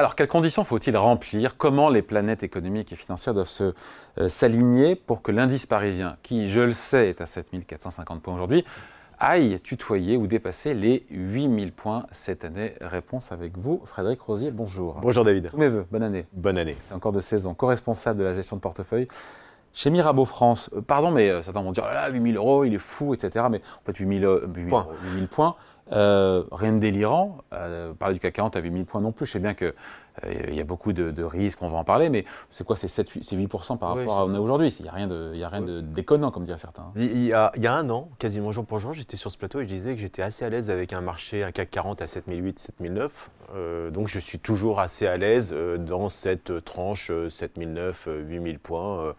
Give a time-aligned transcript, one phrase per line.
[0.00, 1.58] Alors, quelles conditions faut-il remplir?
[1.58, 3.74] Comment les planètes économiques et financières doivent se
[4.16, 8.64] euh, s'aligner pour que l'indice parisien, qui, je le sais, est à 7450 points aujourd'hui,
[9.18, 12.76] aille tutoyer ou dépasser les 8000 points cette année?
[12.80, 15.00] Réponse avec vous, Frédéric Rosier, bonjour.
[15.02, 15.50] Bonjour David.
[15.50, 16.24] Tous mes voeux, bonne année.
[16.32, 16.78] Bonne année.
[16.88, 19.06] C'est encore de saison, co-responsable de la gestion de portefeuille
[19.72, 20.70] chez Mirabeau France.
[20.74, 23.44] Euh, pardon, mais euh, certains vont dire, ah, 8000 euros, il est fou, etc.
[23.50, 24.26] Mais en fait, 8000
[24.68, 24.88] points.
[25.04, 25.56] 8000 points
[25.92, 27.38] euh, rien de délirant.
[27.52, 29.26] Euh, parler du CAC 40 à 8000 points non plus.
[29.26, 29.72] Je sais bien qu'il
[30.24, 33.78] euh, y a beaucoup de, risques, on va en parler, mais c'est quoi C'est 8%
[33.78, 34.74] par rapport à on est aujourd'hui?
[34.78, 36.92] Il n'y a rien de, y a rien de déconnant, comme diraient certains.
[36.96, 39.38] Il y, a, il y, a, un an, quasiment jour pour jour, j'étais sur ce
[39.38, 42.02] plateau et je disais que j'étais assez à l'aise avec un marché, un CAC 40
[42.02, 43.30] à 7008, 7009.
[43.54, 49.14] Euh, donc je suis toujours assez à l'aise dans cette tranche 7009, 8000 points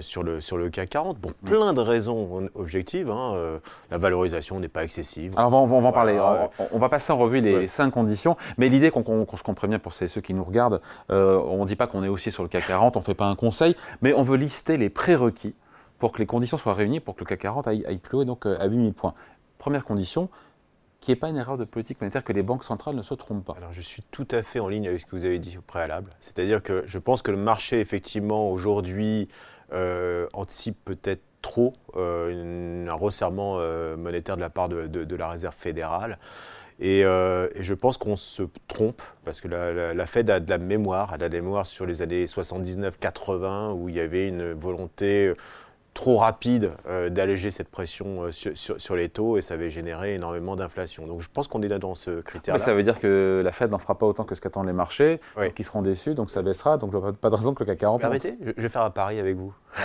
[0.00, 1.18] sur, le, sur le CAC 40.
[1.18, 1.34] Pour mm.
[1.44, 3.10] plein de raisons objectives.
[3.10, 3.60] Hein,
[3.90, 5.32] la valorisation n'est pas excessive.
[5.36, 8.90] Alors on va, on va, on, va passer en revue les, cinq conditions, mais l'idée
[8.90, 12.02] qu'on se comprenne bien pour ceux qui nous regardent, euh, on ne dit pas qu'on
[12.04, 14.36] est aussi sur le CAC 40, on ne fait pas un conseil, mais on veut
[14.36, 15.54] lister les prérequis
[15.98, 18.46] pour que les conditions soient réunies pour que le CAC 40 aille, plus haut, donc
[18.46, 19.14] euh, à 8000 points.
[19.58, 20.28] Première condition,
[21.00, 23.14] qu'il n'y ait pas une erreur de politique monétaire, que les banques centrales ne se
[23.14, 23.54] trompent pas.
[23.56, 25.62] Alors je suis tout à fait en ligne avec ce que vous avez dit au
[25.62, 26.10] préalable.
[26.20, 29.28] C'est-à-dire que je pense que le marché, effectivement, aujourd'hui,
[29.72, 35.54] euh, anticipe peut-être trop euh, un resserrement euh, monétaire de la part de, la Réserve
[35.54, 36.18] fédérale.
[36.80, 41.18] Et, je pense qu'on se trompe, parce que la, Fed a de la mémoire, a
[41.18, 45.34] de la mémoire sur les années 79-80, où il y avait une volonté
[45.98, 46.70] trop rapide
[47.10, 51.08] d'alléger cette pression sur, les taux et ça avait généré énormément d'inflation.
[51.08, 52.64] Donc je pense qu'on est là dans ce critère-là.
[52.64, 55.20] Ça veut dire que la Fed n'en fera pas autant que ce qu'attendent les marchés,
[55.56, 56.76] qui seront déçus, donc ça baissera.
[56.76, 58.00] Donc je vois pas de raison que le CAC 40.
[58.00, 59.52] Permettez, je vais faire un pari avec vous.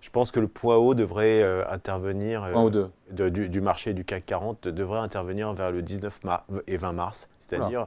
[0.00, 4.68] je pense que le point haut devrait euh, intervenir, euh, du, marché du CAC 40
[4.68, 6.20] devrait intervenir vers le 19
[6.68, 7.86] et 20 mars c'est-à-dire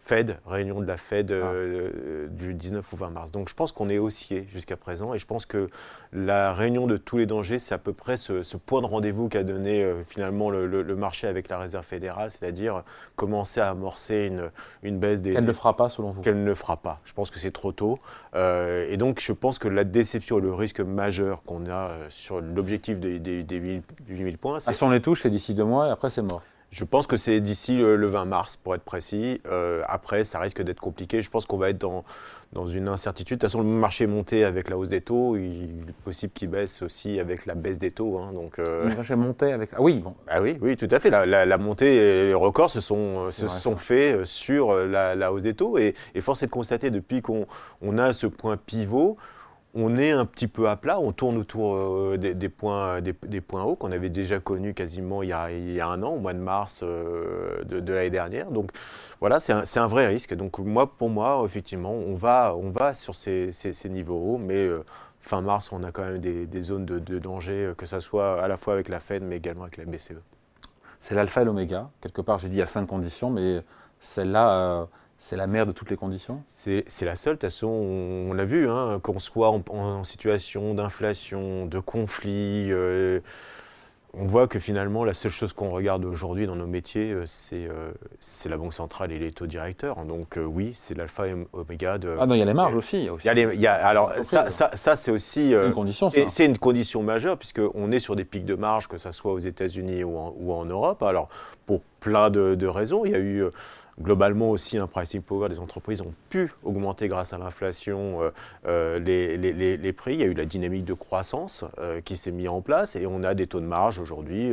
[0.00, 1.34] Fed, réunion de la Fed ah.
[1.34, 3.32] euh, du 19 ou 20 mars.
[3.32, 5.68] Donc je pense qu'on est haussier jusqu'à présent et je pense que
[6.12, 9.44] la réunion de tous les dangers, c'est à peu près ce, point de rendez-vous qu'a
[9.44, 12.82] donné euh, finalement le, marché avec la Réserve fédérale, c'est-à-dire
[13.16, 14.50] commencer à amorcer une,
[14.82, 15.32] une baisse des...
[15.32, 16.20] Qu'elle ne fera pas selon vous?
[16.20, 17.00] Qu'elle ne fera pas.
[17.04, 17.98] Je pense que c'est trop tôt.
[18.34, 22.40] Euh, et donc je pense que la déception et le risque majeur qu'on a sur
[22.40, 24.58] l'objectif des, des, des 8000 points...
[24.66, 26.42] Ah, si on les touche, c'est d'ici deux mois et après c'est mort.
[26.72, 29.42] Je pense que c'est d'ici le, 20 mars, pour être précis.
[29.46, 31.20] Euh, après, ça risque d'être compliqué.
[31.20, 32.02] Je pense qu'on va être dans,
[32.54, 33.36] dans une incertitude.
[33.36, 35.36] De toute façon, le marché est monté avec la hausse des taux.
[35.36, 38.16] Il est possible qu'il baisse aussi avec la baisse des taux.
[38.16, 39.68] Hein, donc, euh, Le marché est monté avec.
[39.74, 40.14] Ah oui, bon.
[40.26, 41.10] Ah oui, oui, tout à fait.
[41.10, 45.76] La, montée et les records se sont, se sont faits sur la, hausse des taux.
[45.76, 47.46] Et, et force est de constater, depuis qu'on
[47.82, 49.18] on a ce point pivot,
[49.74, 53.62] on est un petit peu à plat, on tourne autour euh, des, points, des, points
[53.62, 56.80] hauts qu'on avait déjà connus quasiment il y, a, un an, au mois de mars
[56.82, 58.50] euh, de, l'année dernière.
[58.50, 58.70] Donc
[59.20, 60.34] voilà, c'est un, vrai risque.
[60.34, 63.52] Donc moi, pour moi, effectivement, on va, on va sur ces,
[63.86, 64.84] niveaux hauts, mais euh,
[65.20, 68.58] fin mars, on a quand même des, zones de, danger, que ce soit à la
[68.58, 70.20] fois avec la Fed, mais également avec la BCE.
[70.98, 71.88] C'est l'alpha et l'oméga.
[72.00, 73.62] Quelque part, je dis à cinq conditions, mais
[74.00, 74.86] celle-là
[75.22, 76.42] c'est la mère de toutes les conditions?
[76.48, 77.34] C'est la seule.
[77.34, 82.72] De toute façon, on, l'a vu, hein, qu'on soit en, situation d'inflation, de conflit.
[82.72, 83.20] Euh,
[84.14, 87.92] on voit que finalement, la seule chose qu'on regarde aujourd'hui dans nos métiers, euh, euh,
[88.18, 90.04] c'est la Banque centrale et les taux directeurs.
[90.04, 92.16] Donc oui, c'est l'alpha et oméga de...
[92.18, 93.08] Ah non, il y a les marges aussi.
[93.24, 95.50] Il y a alors ça, ça, c'est aussi...
[95.50, 98.98] c'est une condition, C'est une condition majeure, puisqu'on est sur des pics de marge, que
[98.98, 101.00] ce soit aux États-Unis ou, ou, en Europe.
[101.04, 101.28] Alors,
[101.64, 103.44] pour plein de, de raisons, il y a eu
[104.00, 108.30] globalement aussi un pricing power des entreprises ont pu augmenter grâce à l'inflation euh,
[108.66, 110.14] euh, les, prix.
[110.14, 113.06] Il y a eu la dynamique de croissance euh, qui s'est mise en place et
[113.06, 114.52] on a des taux de marge aujourd'hui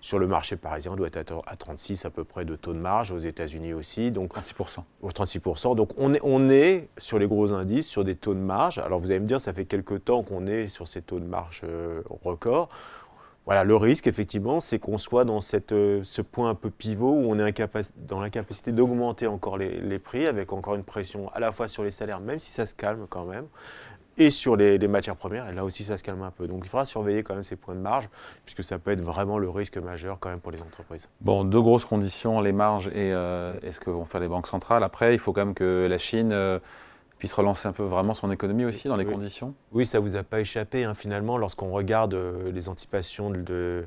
[0.00, 2.78] sur le marché parisien, on doit être à 36 à peu près de taux de
[2.78, 4.10] marge, aux États-Unis aussi.
[4.10, 4.82] Donc 36%.
[5.04, 5.76] 36%.
[5.76, 8.78] Donc on est, on est sur les gros indices, sur des taux de marge.
[8.78, 11.26] Alors vous allez me dire, ça fait quelques temps qu'on est sur ces taux de
[11.26, 11.62] marge
[12.24, 12.68] records.
[13.50, 17.10] Voilà, le risque, effectivement, c'est qu'on soit dans cette, euh, ce point un peu pivot
[17.10, 17.52] où on est
[18.06, 21.90] dans l'incapacité d'augmenter encore les, prix avec encore une pression à la fois sur les
[21.90, 23.46] salaires, même si ça se calme quand même,
[24.16, 25.48] et sur les, matières premières.
[25.48, 26.46] Et là aussi, ça se calme un peu.
[26.46, 28.08] Donc, il faudra surveiller quand même ces points de marge,
[28.44, 31.08] puisque ça peut être vraiment le risque majeur quand même pour les entreprises.
[31.20, 34.84] Bon, deux grosses conditions, les marges et, euh, ce que vont faire les banques centrales.
[34.84, 36.30] Après, il faut quand même que la Chine...
[36.30, 36.60] Euh,
[37.20, 40.16] puisse relancer un peu vraiment son économie aussi dans les conditions Oui, ça ne vous
[40.16, 43.86] a pas échappé hein, finalement lorsqu'on regarde euh, les anticipations de,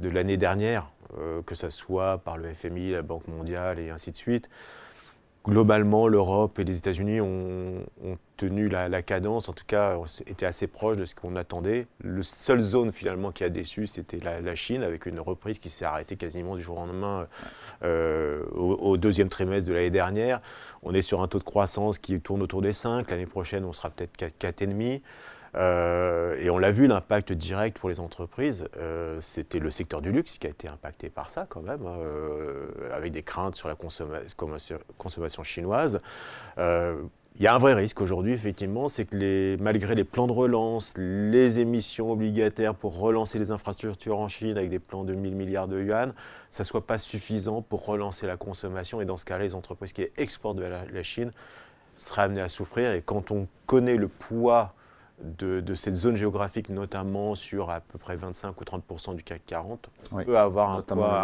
[0.00, 4.10] de l'année dernière, euh, que ce soit par le FMI, la Banque mondiale et ainsi
[4.10, 4.50] de suite.
[5.44, 7.84] Globalement, l'Europe et les États-Unis ont,
[8.36, 9.96] tenu la, cadence, en tout cas,
[10.26, 11.86] étaient assez proches de ce qu'on attendait.
[12.00, 15.84] Le seule zone finalement qui a déçu, c'était la, Chine, avec une reprise qui s'est
[15.84, 17.28] arrêtée quasiment du jour au lendemain
[17.84, 20.40] euh, au, deuxième trimestre de l'année dernière.
[20.82, 23.10] On est sur un taux de croissance qui tourne autour des 5.
[23.10, 25.02] L'année prochaine, on sera peut-être 4,5.
[25.54, 30.10] Euh, et on l'a vu, l'impact direct pour les entreprises, euh, c'était le secteur du
[30.10, 33.68] luxe qui a été impacté par ça quand même, hein, euh, avec des craintes sur
[33.68, 36.00] la consommation chinoise.
[37.34, 40.92] Il y a un vrai risque aujourd'hui, effectivement, c'est que malgré les plans de relance,
[40.98, 45.66] les émissions obligataires pour relancer les infrastructures en Chine avec des plans de 1000 milliards
[45.66, 46.12] de yuan,
[46.50, 49.00] ça ne soit pas suffisant pour relancer la consommation.
[49.00, 51.32] Et dans ce cas-là, les entreprises qui exportent de la Chine
[51.96, 52.92] seraient amenées à souffrir.
[52.92, 54.74] Et quand on connaît le poids
[55.22, 59.90] de, cette zone géographique, notamment sur à peu près 25 ou 30 du CAC 40,
[60.24, 60.82] peut avoir un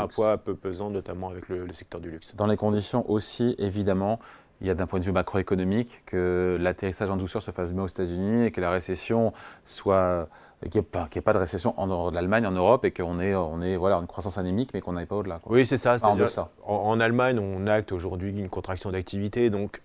[0.09, 2.35] poids, un peu pesant, notamment avec le, secteur du luxe.
[2.37, 4.19] Dans les conditions aussi, évidemment,
[4.61, 7.85] il y a d'un point de vue macroéconomique que l'atterrissage en douceur se fasse bien
[7.85, 9.33] aux États-Unis et que la récession
[9.67, 10.29] soit
[10.63, 10.87] qu'il n'y
[11.17, 13.77] ait, pas de récession en dehors de l'Allemagne, en Europe, et qu'on ait, on ait
[13.77, 15.41] voilà, une croissance anémique, mais qu'on n'aille pas au-delà.
[15.47, 15.97] Oui, c'est ça.
[16.03, 16.19] en,
[16.67, 19.81] en, Allemagne, on acte aujourd'hui une contraction d'activité, donc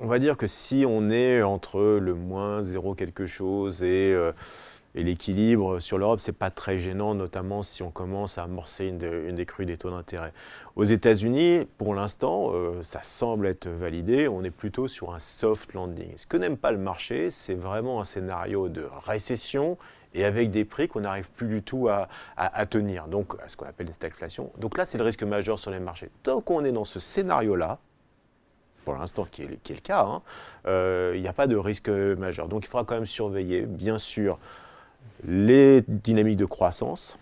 [0.00, 4.32] on va dire que si on est entre le moins zéro quelque chose et, euh,
[4.94, 9.66] l'équilibre sur l'Europe, c'est pas très gênant, notamment si on commence à amorcer une, décrue
[9.66, 10.32] des taux d'intérêt.
[10.76, 15.72] Aux États-Unis, pour l'instant, euh, ça semble être validé, on est plutôt sur un soft
[15.74, 16.12] landing.
[16.16, 19.78] Ce que n'aime pas le marché, c'est vraiment un scénario de récession
[20.14, 22.08] et avec des prix qu'on n'arrive plus du tout à,
[22.66, 24.52] tenir, donc à ce qu'on appelle une stagflation.
[24.58, 26.08] Donc là, c'est le risque majeur sur les marchés.
[26.22, 27.80] Tant qu'on est dans ce scénario-là,
[28.84, 30.22] pour l'instant qui est, le cas, hein,
[30.66, 32.48] euh, il n'y a pas de risque majeur.
[32.48, 34.38] Donc il faudra quand même surveiller, bien sûr,
[35.26, 37.18] les dynamiques de croissance,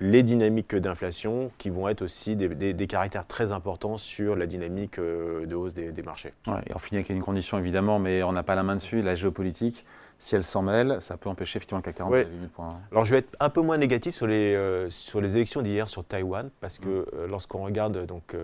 [0.00, 5.46] les dynamiques d'inflation qui vont être aussi des, caractères très importants sur la dynamique euh,
[5.46, 6.32] de hausse des, marchés.
[6.46, 9.14] et on finit avec une condition évidemment, mais on n'a pas la main dessus, la
[9.14, 9.84] géopolitique.
[10.18, 12.26] Si elle s'en mêle, ça peut empêcher effectivement le CAC 40 ouais.
[12.54, 12.78] points.
[12.90, 15.88] Alors je vais être un peu moins négatif sur les, euh, sur les élections d'hier
[15.88, 17.04] sur Taïwan, parce que mm.
[17.14, 18.34] euh, lorsqu'on regarde donc,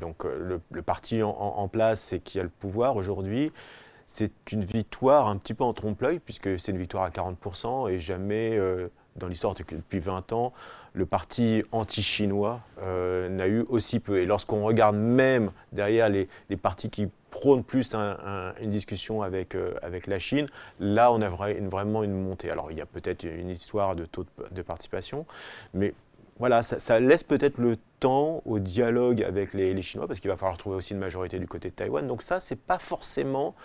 [0.00, 3.52] donc le, parti en, place et qui a le pouvoir aujourd'hui,
[4.06, 7.98] c'est une victoire un petit peu en trompe-l'œil, puisque c'est une victoire à 40% et
[7.98, 8.58] jamais
[9.18, 10.52] dans l'histoire depuis 20 ans,
[10.94, 14.18] le parti anti-chinois euh, n'a eu aussi peu.
[14.18, 16.28] Et lorsqu'on regarde même derrière les,
[16.60, 20.46] partis qui prônent plus une discussion avec, euh, avec la Chine,
[20.80, 22.50] là on a vraiment une montée.
[22.50, 25.26] Alors il y a peut-être une histoire de taux de, participation,
[25.74, 25.94] mais
[26.38, 30.36] voilà, ça, laisse peut-être le temps au dialogue avec les, les Chinois, parce qu'il va
[30.36, 32.06] falloir trouver aussi une majorité du côté de Taïwan.
[32.06, 33.56] Donc ça, c'est pas forcément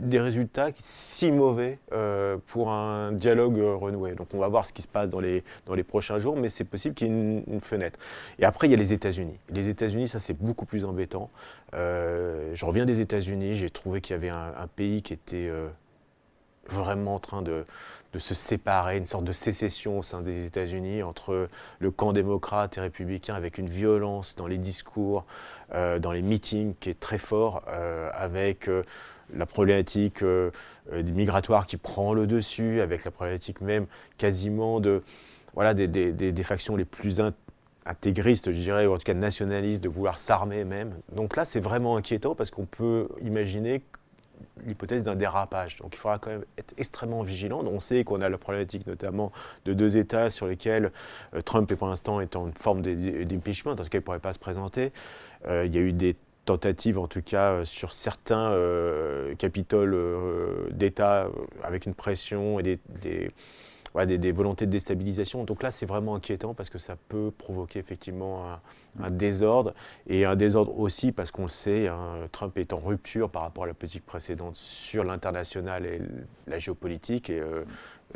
[0.00, 4.12] des résultats si mauvais euh, pour un dialogue renoué.
[4.12, 6.48] Donc on va voir ce qui se passe dans les, dans les prochains jours, mais
[6.48, 7.98] c'est possible qu'il y ait une, fenêtre.
[8.38, 9.38] Et après, il y a les États-Unis.
[9.50, 11.30] Les États-Unis, ça c'est beaucoup plus embêtant.
[11.74, 15.50] Euh, je reviens des États-Unis, j'ai trouvé qu'il y avait un, pays qui était
[16.68, 17.64] vraiment en train de,
[18.12, 22.78] de, se séparer, une sorte de sécession au sein des États-Unis entre le camp démocrate
[22.78, 25.24] et républicain, avec une violence dans les discours,
[25.72, 27.62] dans les meetings qui est très fort,
[28.12, 28.68] avec
[29.32, 30.50] la problématique euh,
[30.92, 33.86] euh, migratoire qui prend le dessus, avec la problématique même
[34.18, 35.02] quasiment de,
[35.54, 37.20] voilà, des, factions les plus
[37.86, 40.94] intégristes, je dirais, ou en tout cas nationalistes, de vouloir s'armer même.
[41.12, 43.82] Donc là, c'est vraiment inquiétant parce qu'on peut imaginer
[44.66, 45.76] l'hypothèse d'un dérapage.
[45.76, 47.64] Donc il faudra quand même être extrêmement vigilant.
[47.64, 49.32] on sait qu'on a la problématique notamment
[49.64, 50.92] de deux États sur lesquels
[51.34, 54.32] euh, Trump est pour l'instant en forme d'impeachment, en tout cas il ne pourrait pas
[54.32, 54.92] se présenter.
[55.48, 60.68] il y a eu des tentative, en tout cas, euh, sur certains euh, capitoles euh,
[60.70, 61.28] d'État
[61.62, 63.30] avec une pression et des,
[63.94, 65.44] volontés de déstabilisation.
[65.44, 68.46] Donc là, c'est vraiment inquiétant parce que ça peut provoquer effectivement
[69.00, 69.74] un, désordre
[70.06, 73.64] et un désordre aussi parce qu'on le sait, hein, Trump est en rupture par rapport
[73.64, 76.00] à la politique précédente sur l'international et
[76.46, 77.30] la géopolitique.
[77.30, 77.42] Et,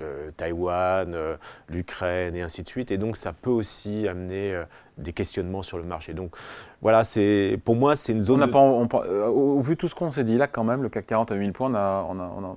[0.00, 1.36] euh, Taïwan, euh,
[1.68, 2.92] l'Ukraine et ainsi de suite.
[2.92, 4.64] Et donc ça peut aussi amener euh,
[4.96, 6.14] des questionnements sur le marché.
[6.14, 6.36] Donc
[6.82, 8.42] voilà, c'est pour moi c'est une zone.
[8.54, 11.06] On pas, au vu de tout ce qu'on s'est dit là, quand même, le CAC
[11.06, 12.56] 40 à 8000 points, on a, on a,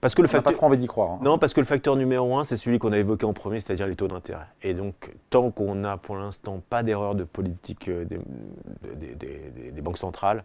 [0.00, 1.12] parce que le facteur, pas trop envie d'y croire.
[1.12, 1.18] Hein.
[1.22, 3.86] Non, parce que le facteur numéro un, c'est celui qu'on a évoqué en premier, c'est-à-dire
[3.86, 4.46] les taux d'intérêt.
[4.62, 8.18] Et donc, tant qu'on n'a pour l'instant pas d'erreur de politique des,
[9.70, 10.44] des, banques centrales,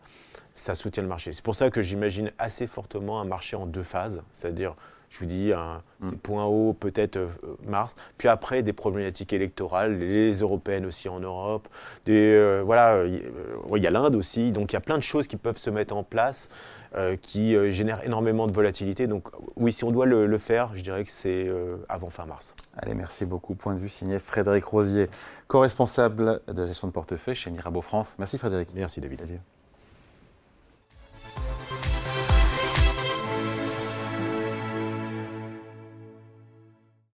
[0.53, 1.34] ça soutient le marché.
[1.34, 4.75] C'est pour ça que j'imagine assez fortement un marché en deux phases, c'est-à-dire
[5.12, 6.12] je vous dis, un mm.
[6.24, 7.27] point haut peut-être euh,
[7.68, 7.96] mars.
[8.18, 11.68] Puis après, des problématiques électorales, les européennes aussi en Europe.
[12.06, 14.53] Des, euh, voilà, il y a l'Inde aussi.
[14.53, 16.50] Donc il y a plein de choses qui peuvent se mettre en place
[16.96, 19.06] euh, qui génèrent énormément de volatilité.
[19.06, 19.27] Donc
[19.58, 21.51] oui, si on doit le, faire, je dirais que c'est
[21.89, 22.53] avant fin mars.
[22.77, 23.53] Allez, merci beaucoup.
[23.53, 25.10] Point de vue signé Frédéric Rosier,
[25.48, 28.15] co-responsable de la gestion de portefeuille chez Mirabeau France.
[28.18, 28.70] Merci Frédéric.
[28.74, 29.22] Merci David.